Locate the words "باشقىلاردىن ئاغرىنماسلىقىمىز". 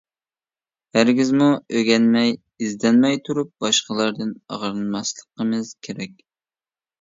3.67-5.71